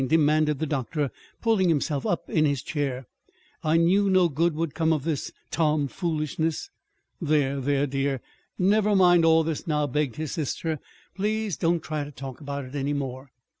[0.07, 1.11] demanded the doctor,
[1.43, 3.05] pulling himself up in his chair.
[3.63, 6.71] "I knew no good would come of this tom foolishness!"
[7.21, 8.19] "There, there, dear,
[8.57, 10.79] never mind all this now," begged his sister.
[11.13, 13.29] "Please don't try to talk about it any more."